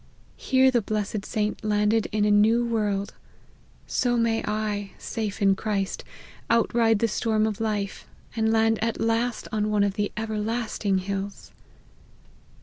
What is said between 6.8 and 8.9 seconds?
the storm of life, and land